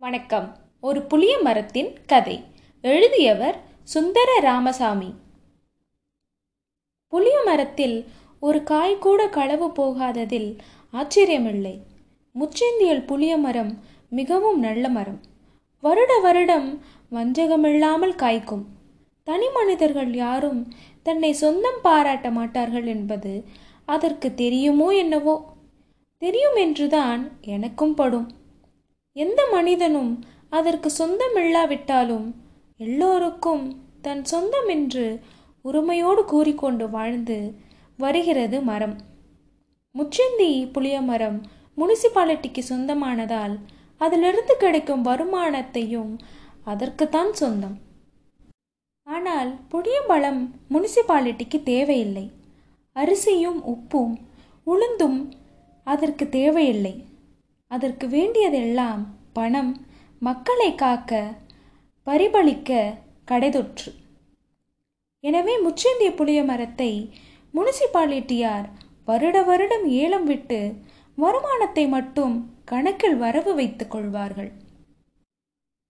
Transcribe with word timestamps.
வணக்கம். 0.00 0.56
ஒரு 0.80 1.02
புளிய 1.02 1.38
மரத்தின் 1.38 1.88
கதை. 2.06 2.44
எழுதியவர் 2.84 3.56
சுந்தர 3.84 4.38
ராமசாமி 4.40 5.14
புளிய 7.08 7.42
மரத்தில் 7.44 8.04
ஒரு 8.40 8.62
காய் 8.62 8.94
கூட 8.98 9.28
களவு 9.28 9.72
போகாததில் 9.72 10.56
ஆச்சரியமில்லை. 10.92 11.74
முச்செந்தியல் 12.34 13.04
புளிய 13.06 13.36
மரம் 13.36 13.72
மிகவும் 14.10 14.60
நல்ல 14.60 14.88
மரம். 14.88 15.20
வருட 15.80 16.18
வருடம் 16.18 16.80
வஞ்சகமில்லாமல் 17.10 18.14
காய்க்கும். 18.14 18.64
தனி 19.22 19.50
மனிதர்கள் 19.50 20.14
யாரும் 20.14 20.72
தன்னை 21.02 21.32
சொந்தம் 21.32 21.80
பாராட்ட 21.82 22.30
மாட்டார்கள் 22.30 22.86
என்பது 22.86 23.44
அதற்கு 23.84 24.34
தெரியுமோ 24.34 24.90
என்னவோ? 24.90 25.44
தெரியும் 26.18 26.56
என்றுதான் 26.56 27.30
எனக்கும் 27.40 27.94
படும். 27.94 28.37
எந்த 29.22 29.40
மனிதனும் 29.52 30.10
அதற்கு 30.48 30.88
சொந்தமில்லாவிட்டாலும் 30.98 32.26
எல்லோருக்கும் 32.80 33.64
தன் 34.02 34.22
சொந்தம் 34.24 34.68
என்று 34.68 35.06
உரிமையோடு 35.64 36.22
கூறிக்கொண்டு 36.24 36.84
வாழ்ந்து 36.90 37.38
வருகிறது 37.96 38.58
மரம். 38.60 38.96
முச்சந்தி 39.94 40.50
புளிய 40.72 40.96
மரம் 41.00 41.38
முனிசிபாலிட்டிக்கு 41.76 42.62
சொந்தமானதால் 42.70 43.54
அதிலிருந்து 43.96 44.54
கிடைக்கும் 44.56 45.04
வருமானத்தையும் 45.04 46.12
அதற்குத்தான் 46.64 47.32
சொந்தம். 47.32 47.76
ஆனால் 49.06 49.50
புளியம்பழம் 49.70 50.42
முனிசிபாலிட்டிக்கு 50.70 51.60
தேவையில்லை. 51.62 52.26
அரிசியும் 52.96 53.60
உப்பும் 53.74 54.14
உளுந்தும் 54.66 55.20
அதற்கு 55.86 56.24
தேவையில்லை. 56.28 56.94
அதற்கு 57.70 58.06
வேண்டியதெல்லாம் 58.08 59.02
பணம் 59.32 59.72
மக்களை 60.18 60.74
காக்க 60.74 61.12
பரிபளிக்க 62.06 62.70
கடைதொற்று. 63.30 63.90
எனவே 65.24 65.54
முச்சேந்திய 65.64 66.10
புளிய 66.16 66.40
மரத்தை 66.44 66.92
முனிசிபாலிட்டியார் 67.54 68.68
வருட 69.04 69.36
வருடம் 69.42 69.86
ஏலம் 70.02 70.24
விட்டு 70.24 70.60
வருமானத்தை 71.14 71.84
மட்டும் 71.88 72.34
கணக்கில் 72.64 73.16
வரவு 73.16 73.52
வைத்துக் 73.54 73.90
கொள்வார்கள். 73.90 74.50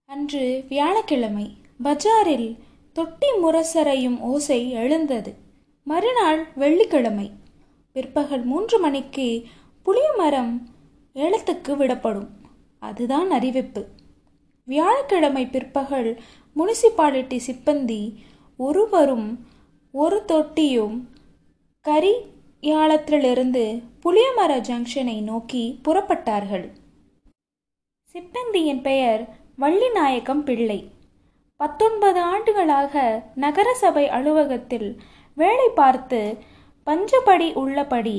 அன்று 0.09 0.45
வியாழக்கிழமை 0.69 1.47
பஜாரில் 1.83 2.51
தொட்டி 2.97 3.31
முரசரையும் 3.43 4.19
ஓசை 4.21 4.61
எழுந்தது. 4.71 5.33
மறுநாள் 5.87 6.41
வெள்ளிக்கிழமை. 6.55 7.29
பிற்பகல் 7.97 8.45
மூன்று 8.45 8.79
மணிக்கு 8.79 9.29
புளிய 9.87 10.09
மரம் 10.17 10.53
ஏலத்துக்கு 11.19 11.77
விடப்படும். 11.77 12.29
அதுதான் 12.79 13.31
அறிவிப்பு. 13.31 13.83
வியாழக்கிழமை 14.65 15.45
பிற்பகல் 15.47 16.11
முனிசிபாலிட்டி 16.57 17.39
சிப்பந்தி 17.47 18.01
ஒருவரும் 18.57 19.29
ஒரு 19.93 20.25
தொட்டியும் 20.25 20.97
கரியாளத்திலிருந்து 21.89 23.65
புளியமர 24.05 24.53
ஜங்ஷனை 24.69 25.23
நோக்கி 25.23 25.63
புறப்பட்டார்கள். 25.85 26.67
சிப்பந்தியின் 28.13 28.83
பெயர் 28.83 29.23
வள்ளிநாயகம் 29.59 30.43
பிள்ளை. 30.43 30.79
பத்தொன்பது 31.57 32.21
ஆண்டுகளாக 32.21 33.23
நகரசபை 33.35 34.09
அலுவலகத்தில் 34.09 34.91
வேலை 35.35 35.69
பார்த்து 35.75 36.21
பஞ்சபடி 36.87 37.53
உள்ளபடி 37.53 38.19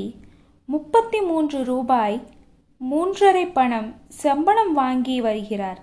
முப்பத்தி 0.65 1.21
மூன்று 1.21 1.63
ரூபாய் 1.63 2.19
மூன்றரை 2.81 3.45
பணம் 3.53 3.87
சம்பளம் 4.07 4.73
வாங்கி 4.73 5.21
வருகிறார். 5.21 5.79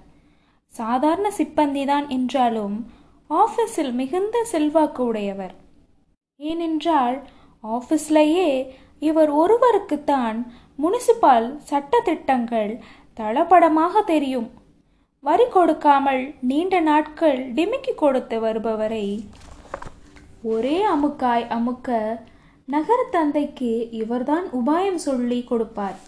சாதாரண 0.74 1.28
சிப்பந்திதான் 1.38 2.06
என்றாலும் 2.08 2.76
ஆஃபீஸில் 3.30 3.92
மிகுந்த 3.92 4.44
செல்வாக்கு 4.44 5.04
உடையவர். 5.04 5.54
ஏனென்றால் 6.40 7.16
ஆஃபீஸ்லேயே 7.64 8.48
இவர் 8.98 9.30
ஒருவருக்குத்தான் 9.32 10.38
முனிசிபால் 10.82 11.48
சட்ட 11.70 12.00
திட்டங்கள் 12.00 12.72
தளபடமாக 13.14 14.02
தெரியும். 14.12 14.48
வரி 15.20 15.46
கொடுக்காமல் 15.48 16.34
நீண்ட 16.40 16.80
நாட்கள் 16.80 17.38
டிமிக்கி 17.54 17.94
கொடுத்து 17.94 18.40
வருபவரை 18.40 19.06
ஒரே 20.42 20.76
அமுக்காய் 20.94 21.46
அமுக்க 21.58 22.18
நகர 22.68 23.00
தந்தைக்கு 23.10 23.72
இவர்தான் 23.90 24.46
உபாயம் 24.60 25.00
சொல்லி 25.08 25.44
கொடுப்பார். 25.44 25.98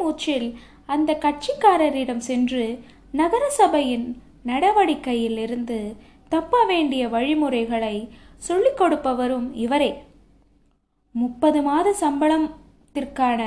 மூச்சில் 0.00 0.48
அந்த 0.86 1.10
கட்சிக்காரரிடம் 1.20 2.24
சென்று 2.28 2.64
நகரசபையின் 3.12 4.06
நடவடிக்கையில் 4.42 5.38
இருந்து 5.38 5.78
தப்ப 6.28 6.64
வேண்டிய 6.64 7.02
வழிமுறைகளை 7.08 7.96
சொல்லிக் 8.48 8.80
கொடுப்பவரும் 8.80 9.48
இவரே. 9.64 9.90
முப்பது 11.14 11.60
மாத 11.62 11.94
சம்பளத்திற்கான 12.00 13.42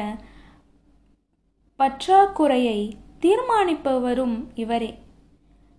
பற்றாக்குறையை 1.80 2.80
தீர்மானிப்பவரும் 3.22 4.38
இவரே. 4.56 4.92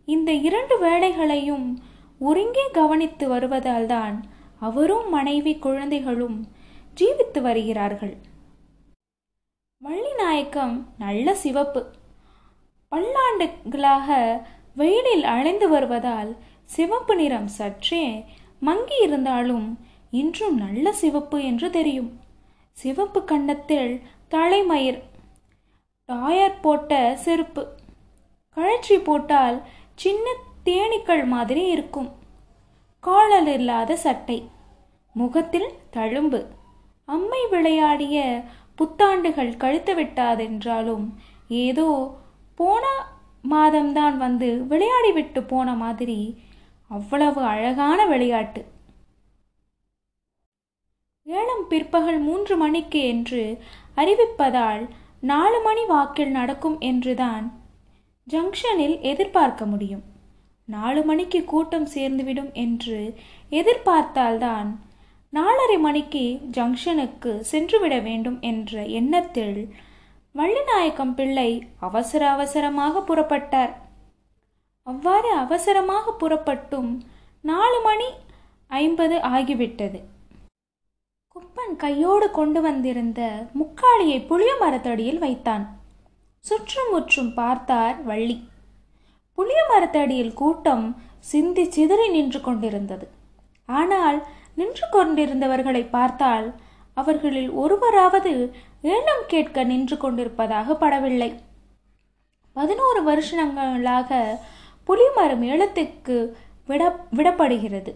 இந்த 0.08 0.30
இரண்டு 0.48 0.76
வேலைகளையும் 0.78 1.66
ஒருங்கே 2.18 2.64
கவனித்து 2.72 3.26
வருவதால்தான் 3.28 4.16
அவரும் 4.60 5.08
மனைவி 5.08 5.52
குழந்தைகளும் 5.58 6.38
ஜீவித்து 6.98 7.40
வருகிறார்கள். 7.40 8.14
வள்ளிநாயக்கம் 9.84 10.74
நல்ல 10.98 11.34
சிவப்பு. 11.34 11.80
பல்லாண்டுகளாக 12.92 14.08
வெயிலில் 14.74 15.24
அழைந்து 15.24 15.66
வருவதால் 15.68 16.30
சிவப்பு 16.64 17.14
நிறம் 17.16 17.46
சற்றே 17.46 18.24
மங்கி 18.60 18.96
இருந்தாலும் 19.02 19.66
இன்றும் 20.10 20.56
நல்ல 20.56 20.92
சிவப்பு 20.92 21.38
என்று 21.44 21.70
தெரியும். 21.70 22.10
சிவப்பு 22.76 23.22
கன்னத்தில் 23.24 23.92
தலைமயிர் 24.28 25.00
டாயர் 26.08 26.60
போட்ட 26.60 27.16
செருப்பு 27.16 27.64
கழற்றி 28.56 28.98
போட்டால் 28.98 29.62
சின்ன 29.94 30.36
தேனீக்கள் 30.64 31.24
மாதிரி 31.26 31.64
இருக்கும். 31.68 32.10
காலல் 33.00 33.46
இல்லாத 33.46 33.96
சட்டை 33.96 34.40
முகத்தில் 35.16 35.70
தழும்பு 35.96 36.46
அம்மை 37.08 37.40
விளையாடிய 37.50 38.18
புத்தாண்டுகள் 38.78 39.56
கழித்து 39.56 40.02
விட்டாதென்றாலும் 40.02 41.06
ஏதோ 41.48 42.16
போன 42.54 42.84
மாதம்தான் 43.50 44.16
வந்து 44.16 44.66
விளையாடி 44.66 45.12
விட்டு 45.12 45.42
போன 45.42 45.74
மாதிரி 45.74 46.42
அவ்வளவு 46.88 47.42
அழகான 47.42 48.06
விளையாட்டு. 48.06 48.64
ஏழம் 51.22 51.64
பிற்பகல் 51.68 52.18
மூன்று 52.18 52.56
மணிக்கு 52.56 53.00
என்று 53.06 53.58
அறிவிப்பதால் 53.96 54.88
நாலு 55.20 55.60
மணி 55.62 55.84
வாக்கில் 55.84 56.30
நடக்கும் 56.30 56.80
என்றுதான் 56.80 57.52
ஜங்ஷனில் 58.26 59.00
எதிர்பார்க்க 59.00 59.66
முடியும். 59.66 60.02
நாலு 60.68 61.02
மணிக்கு 61.02 61.44
கூட்டம் 61.44 61.88
சேர்ந்துவிடும் 61.94 62.52
என்று 62.52 63.14
எதிர்பார்த்தால்தான் 63.50 64.68
நாலரை 65.36 65.76
மணிக்கு 65.78 66.24
ஜங்ஷனுக்கு 66.56 67.30
சென்றுவிட 67.50 67.94
வேண்டும் 67.98 68.36
என்ற 68.40 68.82
எண்ணத்தில் 68.98 69.58
வள்ளிநாயக்கம் 70.34 71.14
பிள்ளை 71.14 71.50
அவசர 71.78 72.22
அவசரமாக 72.30 73.02
புறப்பட்டார். 73.08 73.72
அவ்வாறு 74.82 75.30
அவசரமாக 75.44 76.14
புறப்பட்டும் 76.20 76.90
நாலு 77.40 77.78
மணி 77.80 78.08
ஐம்பது 78.66 79.16
ஆகிவிட்டது. 79.34 79.98
குப்பன் 81.36 81.74
கையோடு 81.76 82.30
கொண்டு 82.30 82.60
வந்திருந்த 82.60 83.20
முக்காளியை 83.60 84.18
புளிய 84.26 84.52
மரத்தடியில் 84.60 85.18
வைத்தான். 85.18 85.64
சுற்றும் 86.44 86.90
முற்றும் 86.92 87.34
பார்த்தார் 87.34 88.04
வள்ளி. 88.04 88.36
புளிய 89.38 89.60
மரத்தடியில் 89.72 90.34
கூட்டம் 90.34 90.86
சிந்தி 91.18 91.64
சிதறி 91.70 92.08
நின்று 92.08 92.40
கொண்டிருந்தது. 92.40 93.06
ஆனால் 93.68 94.18
நின்று 94.54 94.86
கொண்டிருந்தவர்களை 94.92 95.86
பார்த்தால் 95.90 96.54
அவர்களில் 96.94 97.50
ஒருவராவது 97.50 98.54
ஏலம் 98.82 99.24
கேட்க 99.26 99.64
நின்று 99.64 99.96
கொண்டிருப்பதாக 99.96 100.76
படவில்லை. 100.80 101.34
பதினோரு 102.52 103.02
வருஷங்களாக 103.02 104.38
புலிமரம் 104.86 105.42
ஏலத்துக்கு 105.42 106.36
விட 106.66 106.82
விடப்படுகிறது. 107.16 107.94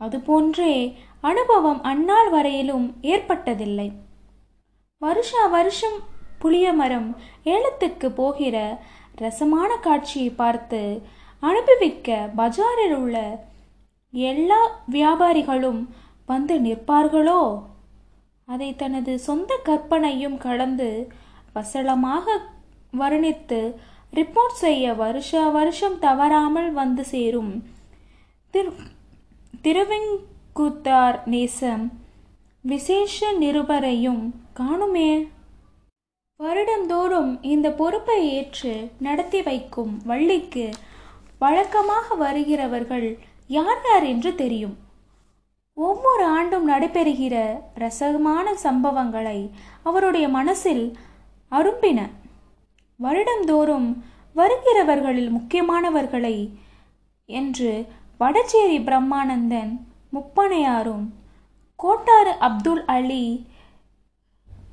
அதுபோன்றே 0.00 0.94
அனுபவம் 1.20 1.82
அந்நாள் 1.82 2.30
வரையிலும் 2.30 2.96
ஏற்பட்டதில்லை. 3.02 3.92
வருஷா 4.98 5.46
வருஷம் 5.46 5.98
புளிய 6.38 6.72
மரம் 6.72 7.16
ஏலத்துக்கு 7.44 8.10
போகிற 8.10 8.56
ரசமான 9.14 9.76
காட்சியை 9.76 10.30
பார்த்து 10.30 11.02
அனுபவிக்க 11.40 12.28
பஜாரில் 12.36 12.94
உள்ள 12.94 13.46
எல்லா 14.26 14.60
வியாபாரிகளும் 14.90 15.80
வந்து 16.26 16.54
நிற்பார்களோ? 16.60 17.42
அதை 18.48 18.68
தனது 18.76 19.12
சொந்த 19.18 19.52
கற்பனையும் 19.64 20.36
கலந்து 20.38 20.90
வசலமாக 21.54 22.36
வர்ணித்து 22.98 23.60
ரிப்போர்ட் 24.12 24.58
செய்ய 24.64 24.94
வருஷ 24.94 25.40
வருஷம் 25.56 25.96
தவறாமல் 25.98 26.70
வந்து 26.72 27.04
சேரும். 27.04 27.52
திரு 28.54 28.70
திருவெங்குத்தார் 29.64 31.18
நேசம் 31.24 31.84
விசேஷ 32.64 33.32
நிருபரையும் 33.40 34.22
காணுமே? 34.60 35.10
வருடந்தோறும் 36.40 37.30
இந்த 37.52 37.68
பொறுப்பை 37.80 38.18
ஏற்று 38.36 38.72
நடத்தி 39.06 39.40
வைக்கும் 39.42 39.92
வள்ளிக்கு 40.06 40.66
வழக்கமாக 41.38 42.16
வருகிறவர்கள் 42.24 43.08
யார் 43.48 43.80
யார் 43.84 44.02
என்று 44.02 44.34
தெரியும். 44.34 44.76
ஒவ்வொரு 45.74 46.24
ஆண்டும் 46.24 46.68
நடைபெறுகிற 46.70 47.60
ரசகமான 47.74 48.52
சம்பவங்களை 48.62 49.50
அவருடைய 49.82 50.28
மனசில் 50.28 50.98
அரும்பின. 51.50 52.08
வருடந்தோறும் 53.02 53.88
வருகிறவர்களில் 54.36 55.30
முக்கியமானவர்களை 55.30 56.50
என்று 57.24 57.86
வடச்சேரி 58.20 58.78
பிரம்மானந்தன் 58.78 59.72
முப்பனையாரும் 60.12 61.06
கோட்டாறு 61.76 62.30
அப்துல் 62.30 62.84
அலி 62.84 63.46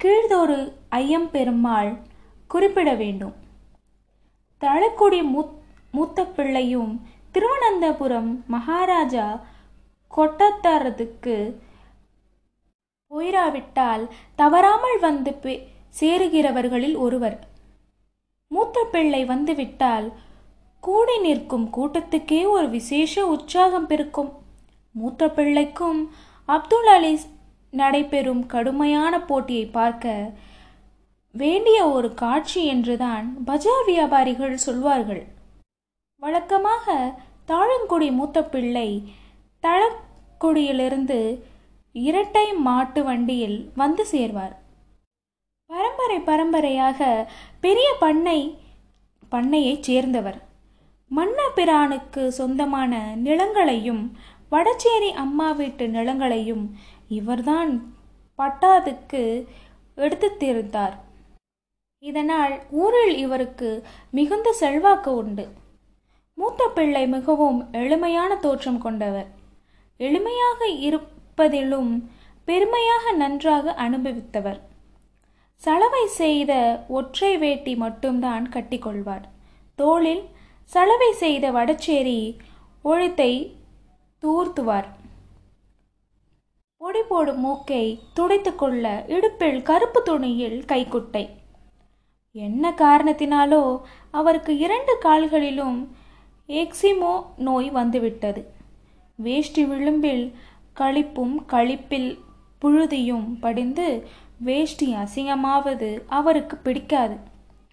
கீழ்தோறு 0.04 0.72
ஐயம்பெருமாள் 0.92 1.98
குறிப்பிட 2.48 2.94
வேண்டும். 2.94 3.34
தளக்குடி 4.62 5.22
மூத் 5.24 5.54
மூத்த 5.92 6.26
பிள்ளையும் 6.26 7.02
திருவனந்தபுரம் 7.36 8.44
மகாராஜா 8.48 9.46
கொட்டத்தாரத்துக்கு 10.18 11.54
போயிராவிட்டால் 13.10 14.08
தவறாமல் 14.36 15.00
வந்து 15.00 15.32
பே- 15.32 15.68
சேருகிறவர்களில் 16.00 16.98
ஒருவர். 16.98 17.48
மூத்த 18.48 18.88
பிள்ளை 18.92 19.26
வந்துவிட்டால் 19.26 20.14
கூடி 20.80 21.20
நிற்கும் 21.20 21.70
கூட்டத்துக்கே 21.78 22.48
ஒரு 22.48 22.70
விசேஷ 22.70 23.26
உற்சாகம் 23.26 23.88
பிறக்கும். 23.88 24.34
மூத்த 24.92 25.30
பிள்ளைக்கும் 25.30 26.12
அப்துல் 26.46 26.88
அலி 26.88 27.20
நடைபெறும் 27.72 28.46
கடுமையான 28.46 29.22
போட்டியை 29.22 29.66
பார்க்க 29.66 30.32
வேண்டிய 31.32 31.90
ஒரு 31.90 32.14
காட்சி 32.14 32.66
என்றுதான் 32.66 33.44
பஜார் 33.44 33.86
வியாபாரிகள் 33.86 34.58
சொல்வார்கள். 34.58 35.34
வழக்கமாக 36.22 36.94
தாழங்குடி 37.46 38.08
மூத்த 38.12 38.44
பிள்ளை 38.44 38.90
தளக்குடியிலிருந்து 39.64 41.20
இரட்டை 41.94 42.46
மாட்டு 42.68 43.02
வண்டியில் 43.04 43.58
வந்து 43.76 44.04
சேர்வார். 44.12 44.56
பரம்பரை 45.70 46.18
பரம்பரையாக 46.30 47.30
பெரிய 47.66 47.88
பண்ணை 48.00 48.40
பண்ணையைச் 49.30 49.88
சேர்ந்தவர். 49.88 50.40
மன்னபிரானுக்கு 51.12 52.24
சொந்தமான 52.40 52.94
நிலங்களையும் 53.26 54.04
வடச்சேரி 54.52 55.12
அம்மா 55.24 55.52
வீட்டு 55.52 55.88
நிலங்களையும் 55.88 56.66
இவர்தான் 57.08 57.72
பட்டாதுக்கு 58.40 59.24
எடுத்து 59.96 60.30
தீர்த்தார். 60.40 60.96
இதனால் 62.04 62.56
ஊரில் 62.84 63.16
இவருக்கு 63.18 63.70
மிகுந்த 64.12 64.50
செல்வாக்கு 64.62 65.14
உண்டு. 65.22 65.46
மூத்த 66.38 66.68
பிள்ளை 66.68 67.08
மிகவும் 67.08 67.60
எளிமையான 67.72 68.36
தோற்றம் 68.36 68.78
கொண்டவர். 68.78 69.28
எளிமையாக 70.00 70.68
இருப்பதிலும் 70.88 71.92
பெருமையாக 72.46 73.12
நன்றாக 73.12 73.76
அனுபவித்தவர். 73.86 74.60
சலவை 75.62 76.08
செய்த 76.08 76.84
ஒற்றை 76.88 77.38
வேட்டி 77.38 77.76
மட்டும்தான் 77.76 78.46
கட்டிக்கொள்வார். 78.50 79.26
தோளில் 79.76 80.24
சலவை 80.64 81.12
செய்த 81.14 81.52
வடச்சேரி 81.52 82.38
ஒழுத்தை 82.82 83.32
தூர்த்துவார். 84.24 84.88
பொடி 86.78 87.02
போடும் 87.02 87.40
மூக்கை 87.40 88.00
துடைத்துக்கொள்ள 88.16 88.86
இடுப்பில் 89.08 89.62
கருப்பு 89.62 90.02
துணியில் 90.04 90.60
கைக்குட்டை. 90.68 91.30
என்ன 92.32 92.74
காரணத்தினாலோ 92.78 93.64
அவருக்கு 94.12 94.58
இரண்டு 94.58 94.98
கால்களிலும் 94.98 95.78
எக்ஸிமோ 96.50 97.14
நோய் 97.38 97.70
வந்துவிட்டது. 97.70 98.42
வேஷ்டி 99.16 99.64
விளிம்பில் 99.66 100.26
களிப்பும் 100.80 101.36
களிப்பில் 101.46 102.12
புழுதியும் 102.62 103.28
படிந்து 103.40 103.88
வேஷ்டி 104.38 104.88
அசிங்கமாவது 104.94 105.90
அவருக்கு 106.08 106.56
பிடிக்காது. 106.58 107.18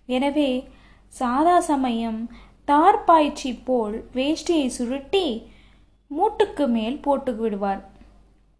எனவே 0.06 0.50
சாதா 1.08 1.56
சமயம் 1.60 2.20
தார்பாய்ச்சி 2.64 3.50
போல் 3.64 3.96
வேஷ்டியை 4.14 4.66
சுருட்டி 4.66 5.26
மூட்டுக்கு 6.10 6.64
மேல் 6.68 6.98
போட்டு 7.00 7.32
விடுவார். 7.34 7.80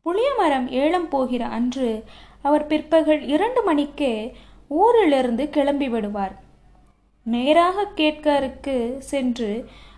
புளியமரம் 0.06 0.68
ஏலம் 0.82 1.08
போகிற 1.08 1.42
அன்று 1.58 1.90
அவர் 2.42 2.66
பிற்பகல் 2.66 3.22
இரண்டு 3.34 3.60
மணிக்கே 3.62 4.14
ஊரிலிருந்து 4.68 5.44
கிளம்பி 5.48 5.88
விடுவார். 5.88 6.34
நேராக 7.26 7.84
கேட்கருக்கு 7.96 8.76
சென்று 9.10 9.50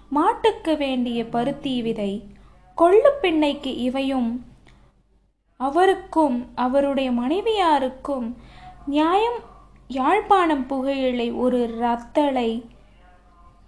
மாட்டுக்கு 0.08 0.76
வேண்டிய 0.76 1.26
பருத்தி 1.26 1.82
விதை 1.82 2.26
கொள்ளு 2.76 3.10
பின்னைக்கு 3.20 3.76
இவையும் 3.76 4.46
அவருக்கும் 5.56 6.46
அவருடைய 6.54 7.10
மனைவியாருக்கும் 7.10 8.34
நியாயம் 8.86 9.38
யாழ்ப்பாணம் 9.88 10.66
புகையிலை 10.66 11.32
ஒரு 11.32 11.76
ரத்தலை 11.80 12.64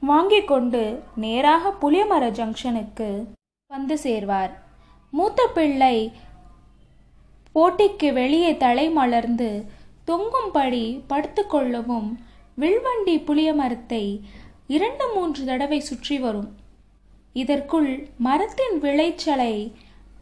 வாங்கிக் 0.00 0.48
கொண்டு 0.48 1.02
நேராக 1.16 1.74
புளியமர 1.80 2.30
ஜங்ஷனுக்கு 2.30 3.26
வந்து 3.66 3.94
சேர்வார். 3.94 4.50
மூத்த 5.10 5.46
பிள்ளை 5.54 6.12
போட்டிக்கு 7.54 8.12
வெளியே 8.12 8.56
தலை 8.56 8.90
மலர்ந்து 8.90 9.64
தொங்கும்படி 10.06 11.00
படுத்துக்கொள்ளவும் 11.08 12.14
வில்வண்டி 12.54 13.18
புளிய 13.20 13.54
மரத்தை 13.54 14.24
இரண்டு 14.66 15.12
மூன்று 15.14 15.44
தடவை 15.44 15.80
சுற்றி 15.80 16.18
வரும். 16.18 16.54
இதற்குள் 17.32 18.08
மரத்தின் 18.18 18.78
விளைச்சலை 18.78 19.72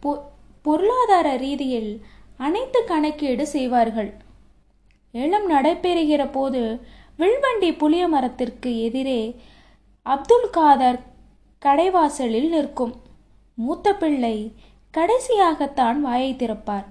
பொ- 0.02 0.20
பொருளாதார 0.62 1.37
ரீதியில் 1.37 2.05
அனைத்து 2.37 2.85
கணக்கீடு 2.85 3.46
செய்வார்கள். 3.46 4.14
ஏலம் 5.12 5.50
நடைபெறுகிற 5.50 6.32
போது 6.32 6.87
வில்வண்டி 7.17 7.73
புளிய 7.73 8.08
மரத்திற்கு 8.08 8.82
எதிரே 8.82 9.41
அப்துல் 10.02 10.51
காதர் 10.51 11.01
கடைவாசலில் 11.65 12.48
நிற்கும். 12.48 13.01
மூத்த 13.55 13.94
பிள்ளை 13.94 14.53
கடைசியாகத்தான் 14.94 15.96
வாயை 15.96 16.34
திறப்பார். 16.34 16.86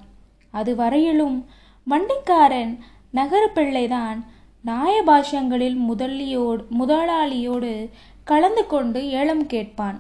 அது 0.51 0.75
வரையிலும் 0.75 1.45
வண்டிக்காரன் 1.89 2.79
நகர 3.12 3.48
பிள்ளைதான் 3.48 4.32
நாயபாஷங்களில் 4.65 5.77
முதலியோடு 5.89 6.63
முதலாளியோடு 6.79 7.89
கலந்து 8.24 8.67
கொண்டு 8.67 9.10
ஏலம் 9.10 9.46
கேட்பான். 9.46 9.98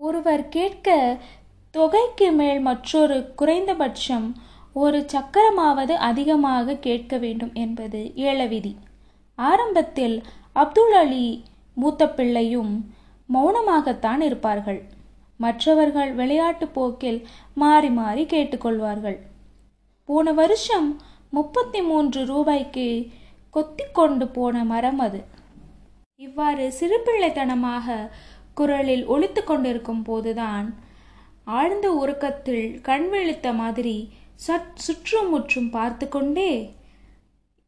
ஒருவர் 0.00 0.44
கேட்க 0.48 1.18
தொகைக்கு 1.70 2.32
மேல் 2.32 2.60
மற்றொரு 2.60 3.32
குறைந்தபட்சம் 3.36 4.36
ஒரு 4.72 5.06
சக்கரமாவது 5.12 5.94
அதிகமாக 6.10 6.76
கேட்க 6.76 7.18
வேண்டும் 7.18 7.52
என்பது 7.54 8.12
ஏலவிதி. 8.14 8.72
ஆரம்பத்தில் 9.38 10.16
அப்துல் 10.52 10.92
அலி 10.92 11.44
மூத்த 11.74 12.08
பிள்ளையும் 12.08 12.72
மௌனமாகத்தான் 13.28 14.20
இருப்பார்கள். 14.20 14.82
மற்றவர்கள் 15.40 16.10
விளையாட்டு 16.12 16.66
போக்கில் 16.68 17.20
மாறி 17.54 17.90
மாறி 17.90 18.24
கேட்டுக்கொள்வார்கள் 18.24 19.18
போன 20.08 20.32
வருஷம் 20.32 20.88
முப்பத்தி 21.32 21.80
மூன்று 21.82 22.26
ரூபாய்க்கு 22.26 22.86
கொத்தி 23.50 23.84
கொண்டு 23.92 24.28
போன 24.28 24.64
மரம் 24.64 24.98
அது. 24.98 25.20
இவ்வாறு 26.16 26.72
சிறுபிள்ளைத்தனமாக 26.80 28.10
குரலில் 28.54 29.04
ஒழித்து 29.06 29.44
கொண்டிருக்கும் 29.44 30.02
போதுதான் 30.02 30.66
ஆழ்ந்த 31.44 31.86
உறக்கத்தில் 31.92 32.80
கண் 32.80 33.08
விழித்த 33.08 33.52
மாதிரி 33.52 33.96
சற் 34.46 34.74
சுற்றும் 34.74 35.28
முற்றும் 35.28 35.70
பார்த்து 35.70 36.08
கொண்டே 36.08 36.52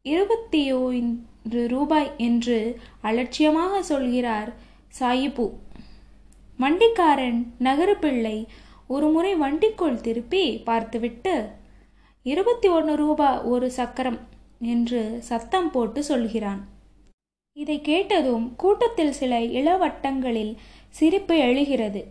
இருபத்தி 0.01 0.61
ஐந்து 0.71 1.67
ரூபாய் 1.67 2.11
என்று 2.17 2.79
அலட்சியமாக 3.01 3.83
சொல்கிறார் 3.83 4.53
சாயிபு. 4.99 5.51
வண்டிக்காரன் 6.59 7.39
நகரு 7.59 7.95
பிள்ளை 7.99 8.47
ஒருமுறை 8.87 9.35
வண்டிக்குள் 9.35 10.01
திருப்பி 10.01 10.61
பார்த்துவிட்டு 10.65 11.35
இருபத்தி 12.27 12.67
ஒன்று 12.67 12.95
ரூபா 12.95 13.41
ஒரு 13.41 13.71
சக்கரம் 13.71 14.19
என்று 14.59 15.17
சத்தம் 15.21 15.71
போட்டு 15.71 16.03
சொல்கிறான். 16.03 16.67
இதை 17.57 17.81
கேட்டதும் 17.81 18.55
கூட்டத்தில் 18.55 19.11
சில 19.11 19.39
இளவட்டங்களில் 19.39 20.55
சிரிப்பு 20.89 21.37
எழுகிறது. 21.37 22.01